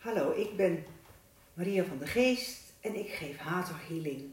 Hallo, 0.00 0.32
ik 0.32 0.56
ben 0.56 0.84
Maria 1.54 1.84
van 1.84 1.98
der 1.98 2.08
Geest 2.08 2.72
en 2.80 2.98
ik 2.98 3.08
geef 3.08 3.38
Hater 3.38 3.74
Healing 3.88 4.32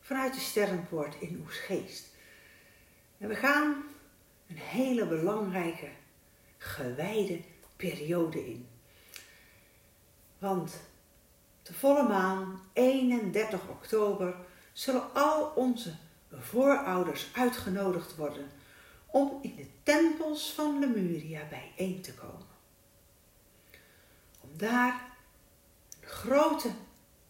vanuit 0.00 0.34
de 0.34 0.40
Sterrenpoort 0.40 1.20
in 1.20 1.40
Oesgeest. 1.44 2.06
En 3.18 3.28
we 3.28 3.34
gaan 3.34 3.84
een 4.48 4.56
hele 4.56 5.06
belangrijke, 5.06 5.88
gewijde 6.58 7.40
periode 7.76 8.46
in. 8.46 8.68
Want 10.38 10.80
de 11.62 11.74
volle 11.74 12.08
maan, 12.08 12.60
31 12.72 13.68
oktober, 13.68 14.36
zullen 14.72 15.14
al 15.14 15.52
onze 15.54 15.94
voorouders 16.30 17.28
uitgenodigd 17.32 18.16
worden 18.16 18.50
om 19.06 19.38
in 19.42 19.56
de 19.56 19.66
tempels 19.82 20.52
van 20.52 20.78
Lemuria 20.78 21.42
bijeen 21.48 22.00
te 22.00 22.14
komen. 22.14 22.55
Daar 24.56 25.16
een 26.00 26.08
grote 26.08 26.70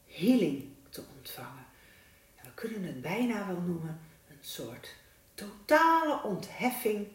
healing 0.06 0.64
te 0.90 1.04
ontvangen. 1.16 1.66
En 2.36 2.44
we 2.44 2.54
kunnen 2.54 2.82
het 2.82 3.00
bijna 3.00 3.46
wel 3.46 3.60
noemen 3.60 4.00
een 4.28 4.38
soort 4.40 4.94
totale 5.34 6.22
ontheffing 6.22 7.06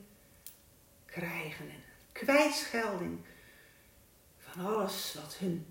krijgen 1.05 1.69
en 1.69 1.83
kwijtschelding 2.11 3.19
van 4.37 4.65
alles 4.65 5.13
wat 5.13 5.35
hun 5.35 5.65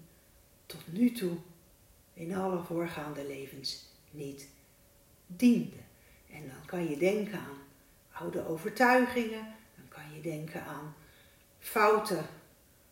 tot 0.67 0.93
nu 0.93 1.13
toe 1.13 1.37
in 2.15 2.37
alle 2.37 2.63
voorgaande 2.63 3.27
levens 3.27 3.89
niet 4.11 4.49
diende. 5.27 5.77
En 6.31 6.49
dan 6.49 6.65
kan 6.67 6.89
je 6.89 6.97
denken 6.97 7.39
aan 7.39 7.59
oude 8.13 8.47
overtuigingen, 8.47 9.55
dan 9.77 9.89
kan 9.89 10.15
je 10.15 10.21
denken 10.21 10.65
aan 10.65 10.95
foute 11.59 12.23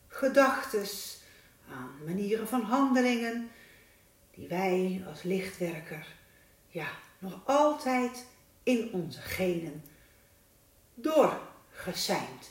gedachten, 0.08 0.86
aan 1.72 1.90
manieren 2.04 2.48
van 2.48 2.62
handelingen 2.62 3.50
die 4.34 4.48
wij 4.48 5.04
als 5.06 5.22
lichtwerker 5.22 6.06
ja, 6.69 6.88
nog 7.19 7.41
altijd 7.44 8.27
in 8.62 8.92
onze 8.92 9.20
genen 9.20 9.83
doorgeseind, 10.94 12.50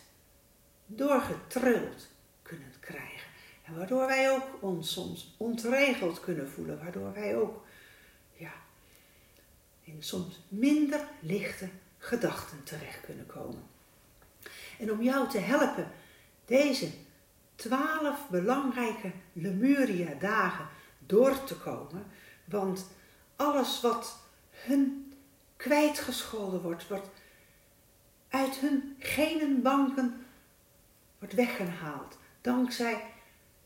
doorgetruld 0.85 2.07
kunnen 2.41 2.73
krijgen. 2.79 3.27
En 3.63 3.75
waardoor 3.75 4.05
wij 4.05 4.31
ook 4.31 4.57
ons 4.59 4.91
soms 4.91 5.35
ontregeld 5.37 6.19
kunnen 6.19 6.49
voelen, 6.49 6.79
waardoor 6.79 7.13
wij 7.13 7.37
ook 7.37 7.65
ja, 8.33 8.53
in 9.83 10.03
soms 10.03 10.39
minder 10.47 11.07
lichte 11.19 11.69
gedachten 11.97 12.63
terecht 12.63 13.01
kunnen 13.01 13.25
komen. 13.25 13.63
En 14.79 14.91
om 14.91 15.01
jou 15.01 15.29
te 15.29 15.39
helpen 15.39 15.91
deze 16.45 16.89
twaalf 17.57 18.27
belangrijke 18.29 19.11
Lemuria-dagen 19.33 20.67
door 20.99 21.43
te 21.43 21.55
komen, 21.55 22.05
want 22.45 22.87
alles 23.35 23.81
wat 23.81 24.17
hun 24.51 25.13
kwijtgescholden 25.55 26.61
wordt, 26.61 26.87
wordt 26.87 27.09
uit 28.29 28.55
hun 28.55 28.95
genenbanken 28.99 30.25
wordt 31.19 31.33
weggehaald. 31.33 32.17
Dankzij 32.41 33.03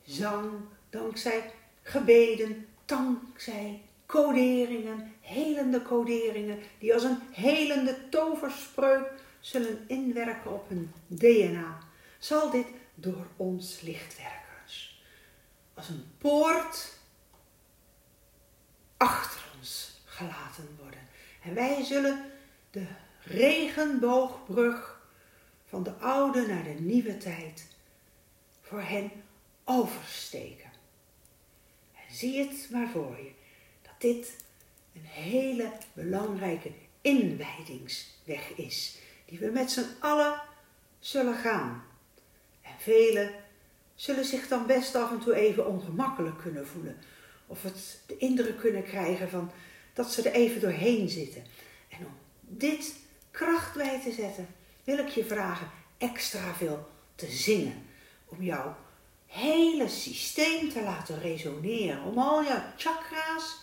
zang, 0.03 0.51
dankzij 0.89 1.51
gebeden, 1.81 2.67
dankzij 2.85 3.81
coderingen, 4.05 5.13
helende 5.21 5.81
coderingen, 5.81 6.59
die 6.79 6.93
als 6.93 7.03
een 7.03 7.19
helende 7.31 8.09
toverspreuk 8.09 9.11
zullen 9.39 9.83
inwerken 9.87 10.53
op 10.53 10.69
hun 10.69 10.91
DNA, 11.07 11.77
zal 12.19 12.49
dit 12.49 12.65
door 13.01 13.27
ons 13.35 13.81
lichtwerkers 13.81 15.01
als 15.73 15.89
een 15.89 16.11
poort 16.17 16.93
achter 18.97 19.41
ons 19.57 20.01
gelaten 20.05 20.77
worden. 20.81 20.99
En 21.43 21.53
wij 21.53 21.83
zullen 21.83 22.31
de 22.71 22.85
regenboogbrug 23.23 25.01
van 25.65 25.83
de 25.83 25.93
oude 25.93 26.47
naar 26.47 26.63
de 26.63 26.79
nieuwe 26.79 27.17
tijd 27.17 27.67
voor 28.61 28.81
hen 28.81 29.11
oversteken. 29.63 30.71
En 31.93 32.15
zie 32.15 32.39
het 32.39 32.67
maar 32.71 32.89
voor 32.89 33.17
je 33.17 33.31
dit 34.01 34.35
een 34.93 35.05
hele 35.05 35.71
belangrijke 35.93 36.71
inwijdingsweg 37.01 38.55
is, 38.55 38.97
die 39.25 39.39
we 39.39 39.49
met 39.49 39.71
z'n 39.71 39.95
allen 39.99 40.41
zullen 40.99 41.35
gaan. 41.35 41.83
En 42.81 42.93
velen 42.93 43.31
zullen 43.95 44.25
zich 44.25 44.47
dan 44.47 44.65
best 44.65 44.95
af 44.95 45.11
en 45.11 45.19
toe 45.19 45.35
even 45.35 45.67
ongemakkelijk 45.67 46.37
kunnen 46.37 46.67
voelen, 46.67 46.97
of 47.47 47.63
het 47.63 48.01
de 48.07 48.17
indruk 48.17 48.59
kunnen 48.59 48.83
krijgen 48.83 49.29
van 49.29 49.51
dat 49.93 50.11
ze 50.11 50.29
er 50.29 50.33
even 50.33 50.61
doorheen 50.61 51.09
zitten. 51.09 51.43
En 51.89 51.97
om 52.05 52.13
dit 52.39 52.95
kracht 53.31 53.75
bij 53.75 54.01
te 54.03 54.11
zetten, 54.11 54.47
wil 54.83 54.97
ik 54.97 55.07
je 55.07 55.25
vragen 55.25 55.69
extra 55.97 56.53
veel 56.53 56.89
te 57.15 57.27
zingen, 57.27 57.85
om 58.25 58.43
jouw 58.43 58.75
hele 59.25 59.87
systeem 59.87 60.69
te 60.69 60.81
laten 60.81 61.19
resoneren, 61.19 62.03
om 62.03 62.17
al 62.17 62.43
jouw 62.43 62.63
chakra's 62.77 63.59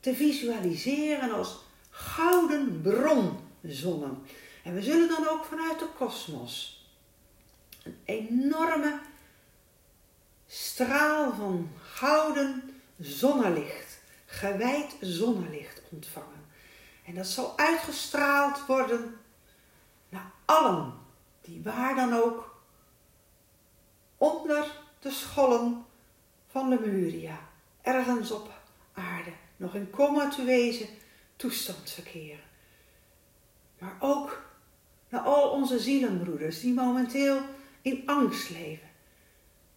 te 0.00 0.14
visualiseren 0.14 1.32
als 1.32 1.58
gouden 1.90 2.80
bronzonnen. 2.82 4.22
En 4.64 4.74
we 4.74 4.82
zullen 4.82 5.08
dan 5.08 5.28
ook 5.28 5.44
vanuit 5.44 5.78
de 5.78 5.88
kosmos 5.98 6.79
een 7.90 7.98
enorme 8.04 9.00
straal 10.46 11.34
van 11.34 11.70
gouden 11.82 12.82
zonnelicht, 12.98 14.00
gewijd 14.26 14.96
zonnelicht 15.00 15.82
ontvangen. 15.90 16.46
En 17.04 17.14
dat 17.14 17.26
zal 17.26 17.58
uitgestraald 17.58 18.66
worden 18.66 19.16
naar 20.08 20.30
allen 20.44 20.92
die 21.40 21.62
waar 21.62 21.94
dan 21.94 22.14
ook 22.14 22.62
onder 24.16 24.66
de 24.98 25.10
schollen 25.10 25.84
van 26.46 26.68
Lemuria, 26.68 27.38
ergens 27.82 28.30
op 28.30 28.50
aarde, 28.92 29.32
nog 29.56 29.74
in 29.74 29.90
comatueuze 29.90 30.88
toestand 31.36 31.90
verkeren. 31.90 32.44
Maar 33.78 33.96
ook 34.00 34.42
naar 35.08 35.20
al 35.20 35.50
onze 35.50 35.78
zielenbroeders 35.78 36.60
die 36.60 36.74
momenteel 36.74 37.40
in 37.82 38.02
angst 38.06 38.50
leven, 38.50 38.88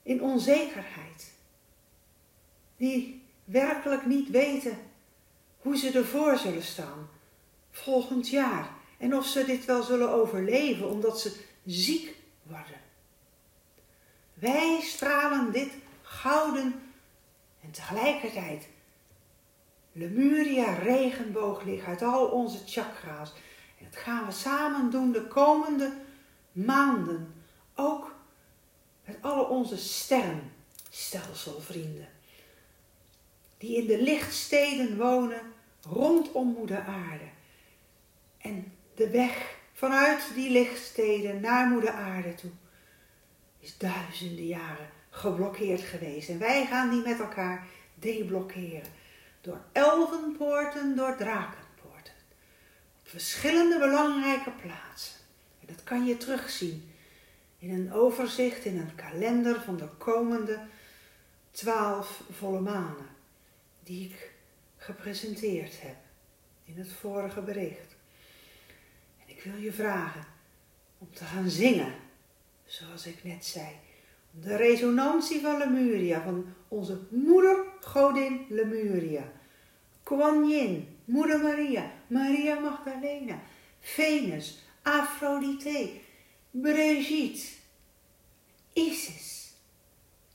in 0.04 0.22
onzekerheid, 0.22 1.34
die 2.78 3.24
werkelijk 3.46 4.06
niet 4.06 4.30
weten 4.30 4.78
hoe 5.58 5.78
ze 5.78 5.92
ervoor 5.92 6.38
zullen 6.38 6.64
staan 6.64 7.10
volgend 7.72 8.30
jaar 8.30 8.70
en 8.98 9.16
of 9.16 9.26
ze 9.26 9.46
dit 9.46 9.66
wel 9.66 9.84
zullen 9.84 10.10
overleven 10.10 10.90
omdat 10.90 11.20
ze 11.20 11.40
ziek 11.66 12.16
worden. 12.44 12.82
Wij 14.34 14.80
stralen 14.82 15.52
dit 15.52 15.72
gouden 16.02 16.82
en 17.62 17.72
tegelijkertijd 17.72 18.68
Lemuria 19.94 20.74
regenbooglicht 20.74 21.86
uit 21.86 22.02
al 22.02 22.26
onze 22.26 22.58
chakra's. 22.66 23.34
En 23.80 23.86
dat 23.92 24.00
gaan 24.00 24.26
we 24.26 24.32
samen 24.32 24.92
doen 24.92 25.12
de 25.12 25.28
komende 25.28 25.94
maanden. 26.52 27.43
Ook 27.76 28.16
met 29.06 29.18
alle 29.22 29.48
onze 29.48 29.78
sterrenstelselvrienden. 29.78 32.08
Die 33.58 33.78
in 33.78 33.88
de 33.88 34.02
lichtsteden 34.02 34.98
wonen 34.98 35.42
rondom 35.82 36.48
moeder 36.48 36.80
aarde. 36.80 37.30
En 38.38 38.74
de 38.96 39.10
weg 39.10 39.56
vanuit 39.74 40.32
die 40.36 40.50
lichtsteden 40.50 41.42
naar 41.42 41.68
moeder 41.68 41.92
aarde 41.92 42.36
toe 42.36 42.52
is 43.60 43.78
duizenden 43.78 44.46
jaren 44.46 44.90
geblokkeerd 45.10 45.82
geweest. 45.82 46.30
En 46.30 46.40
wij 46.40 46.66
gaan 46.66 46.90
die 46.90 47.02
met 47.02 47.20
elkaar 47.20 47.68
deblokkeren 47.96 48.84
door 49.42 49.62
elfenpoorten, 49.72 50.96
door 50.96 51.16
drakenpoorten. 51.18 52.14
Op 53.00 53.10
verschillende 53.10 53.80
belangrijke 53.80 54.52
plaatsen. 54.52 55.16
En 55.60 55.68
dat 55.68 55.84
kan 55.84 56.06
je 56.06 56.18
terugzien 56.18 56.93
in 57.64 57.74
een 57.74 57.94
overzicht, 57.94 58.66
in 58.66 58.78
een 58.78 58.96
kalender 58.96 59.62
van 59.62 59.78
de 59.78 59.88
komende 59.98 60.60
twaalf 61.52 62.22
volle 62.32 62.60
maanden. 62.60 63.06
Die 63.84 64.10
ik 64.10 64.32
gepresenteerd 64.78 65.82
heb 65.82 65.96
in 66.66 66.78
het 66.78 66.92
vorige 66.92 67.42
bericht. 67.42 67.96
En 69.20 69.36
ik 69.36 69.44
wil 69.44 69.56
je 69.62 69.74
vragen 69.74 70.26
om 70.98 71.08
te 71.14 71.24
gaan 71.24 71.50
zingen, 71.50 71.94
zoals 72.66 73.06
ik 73.06 73.24
net 73.24 73.46
zei. 73.46 73.68
De 74.32 74.56
resonantie 74.56 75.42
van 75.42 75.58
Lemuria, 75.58 76.22
van 76.22 76.46
onze 76.68 77.00
moeder 77.10 77.58
godin 77.82 78.46
Lemuria. 78.50 79.32
Kuan 80.04 80.50
Yin, 80.50 80.98
Moeder 81.06 81.40
Maria, 81.40 81.92
Maria 82.08 82.60
Magdalena, 82.60 83.42
Venus, 83.80 84.64
Aphrodite, 84.82 85.90
Brigitte, 86.62 87.48
Isis, 88.74 89.54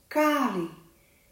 Kali 0.07 0.69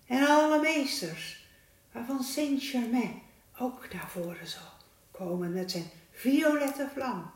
en 0.07 0.27
alle 0.27 0.61
meesters, 0.61 1.47
waarvan 1.91 2.23
Saint-Germain 2.23 3.21
ook 3.59 3.93
naar 3.93 4.09
voren 4.09 4.47
zal 4.47 4.71
komen 5.11 5.53
met 5.53 5.71
zijn 5.71 5.89
violette 6.11 6.89
vlam. 6.93 7.31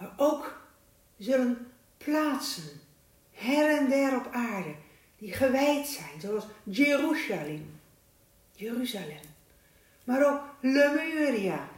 Maar 0.00 0.12
ook 0.16 0.60
zullen 1.18 1.72
plaatsen 1.96 2.80
her 3.32 3.78
en 3.78 3.88
der 3.88 4.16
op 4.16 4.32
aarde 4.32 4.74
die 5.18 5.32
gewijd 5.32 5.86
zijn, 5.86 6.20
zoals 6.20 6.44
Jeruzalem, 6.62 7.80
Jeruzalem, 8.52 9.24
maar 10.04 10.32
ook 10.32 10.42
Lemuria, 10.60 11.68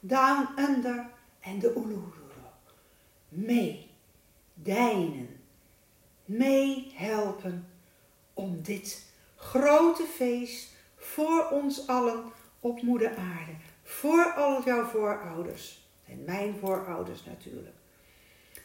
Down 0.00 0.60
Under 0.60 1.06
en 1.40 1.58
de 1.58 1.72
Uluru. 1.76 2.17
Mee, 3.28 3.90
dijnen, 4.54 5.40
meehelpen 6.24 7.68
om 8.34 8.62
dit 8.62 9.06
grote 9.36 10.04
feest 10.04 10.74
voor 10.96 11.48
ons 11.48 11.86
allen 11.86 12.32
op 12.60 12.82
moeder 12.82 13.16
aarde, 13.16 13.52
voor 13.82 14.32
al 14.32 14.64
jouw 14.64 14.84
voorouders 14.84 15.86
en 16.04 16.24
mijn 16.24 16.56
voorouders 16.60 17.24
natuurlijk, 17.24 17.76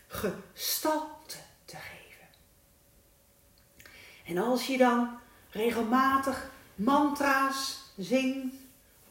gestalte 0.08 1.38
te 1.66 1.76
geven. 1.76 2.28
En 4.26 4.38
als 4.38 4.68
je 4.68 4.78
dan 4.78 5.18
regelmatig 5.50 6.52
mantra's 6.76 7.82
zingt, 7.98 8.56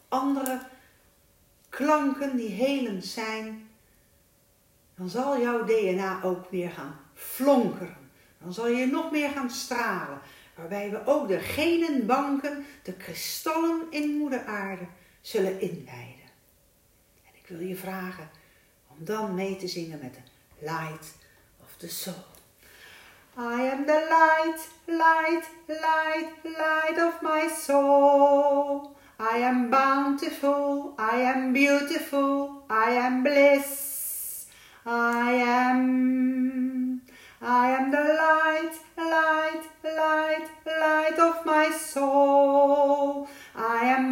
andere 0.09 0.61
klanken 1.69 2.37
die 2.37 2.49
helend 2.49 3.05
zijn, 3.05 3.69
dan 4.97 5.09
zal 5.09 5.41
jouw 5.41 5.65
DNA 5.65 6.23
ook 6.23 6.51
weer 6.51 6.71
gaan 6.71 6.97
flonkeren. 7.15 7.97
Dan 8.39 8.53
zal 8.53 8.69
je 8.69 8.87
nog 8.87 9.11
meer 9.11 9.31
gaan 9.31 9.51
stralen. 9.51 10.21
Waarbij 10.55 10.91
we 10.91 11.07
ook 11.07 11.29
de 11.29 11.39
genenbanken, 11.39 12.67
de 12.83 12.93
kristallen 12.93 13.87
in 13.91 14.17
moeder 14.17 14.45
aarde, 14.45 14.87
zullen 15.21 15.61
inwijden. 15.61 16.31
En 17.25 17.33
ik 17.33 17.47
wil 17.47 17.61
je 17.61 17.77
vragen 17.77 18.31
om 18.89 19.05
dan 19.05 19.35
mee 19.35 19.57
te 19.57 19.69
zingen 19.69 19.99
met 20.03 20.15
de 20.15 20.21
light 20.59 21.17
of 21.61 21.75
the 21.77 21.89
soul. 21.89 22.31
I 23.39 23.71
am 23.73 23.87
the 23.87 24.01
light, 24.09 24.69
light, 24.85 25.47
light, 25.67 26.33
light 26.43 26.99
of 26.99 27.23
my 27.23 27.49
soul. 27.49 28.91
I 29.19 29.43
am 29.43 29.71
bountiful, 29.71 30.95
I 30.99 31.23
am 31.23 31.53
beautiful, 31.53 32.22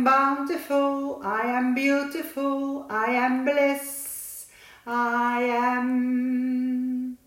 am 0.00 0.04
bountiful, 0.04 1.20
I 1.22 1.42
am 1.58 1.74
beautiful, 1.74 2.86
I 2.88 3.10
am 3.26 3.44
bliss, 3.44 4.46
I 4.86 5.42
am. 5.42 7.18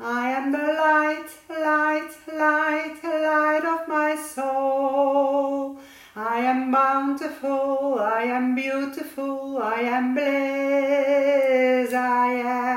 I 0.00 0.30
am 0.30 0.50
the 0.50 0.58
light, 0.58 1.30
light, 1.48 2.12
light, 2.26 2.98
light 3.04 3.64
of 3.74 3.86
my 3.88 4.16
soul. 4.16 5.78
I 6.16 6.38
am 6.40 6.72
bountiful, 6.72 8.00
I 8.00 8.22
am 8.22 8.56
beautiful, 8.56 9.58
I 9.62 9.80
am 9.82 10.14
bliss, 10.14 11.92
I 11.92 12.32
am. 12.32 12.67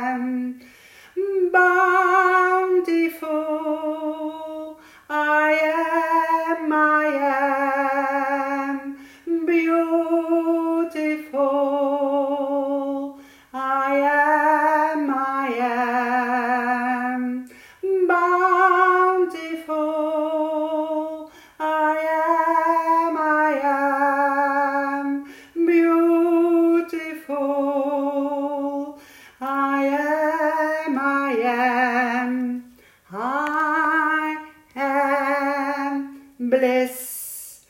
bliss. 36.62 37.66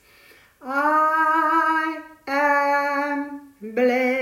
I 0.61 2.01
am 2.27 3.53
bliss. 3.61 4.20